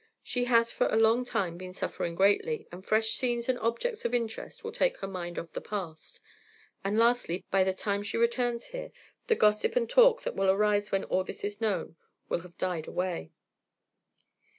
[0.23, 4.15] She has for a long time been suffering greatly, and fresh scenes and objects of
[4.15, 6.19] interest will take her mind off the past,
[6.83, 8.91] and lastly, by the time she returns here,
[9.27, 11.97] the gossip and talk that will arise when all this is known,
[12.29, 13.29] will have died away."